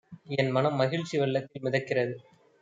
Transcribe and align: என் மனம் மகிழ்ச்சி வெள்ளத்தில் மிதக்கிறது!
என் 0.35 0.49
மனம் 0.49 0.75
மகிழ்ச்சி 0.75 1.17
வெள்ளத்தில் 1.17 1.63
மிதக்கிறது! 1.63 2.15